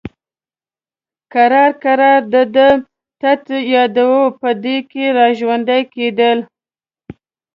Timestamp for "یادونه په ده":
3.73-4.77